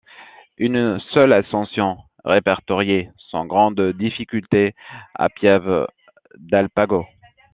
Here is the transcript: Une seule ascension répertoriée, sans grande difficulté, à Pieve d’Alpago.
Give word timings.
Une 0.57 0.99
seule 1.13 1.31
ascension 1.31 1.95
répertoriée, 2.25 3.11
sans 3.29 3.45
grande 3.45 3.79
difficulté, 3.99 4.73
à 5.13 5.29
Pieve 5.29 5.85
d’Alpago. 6.39 7.05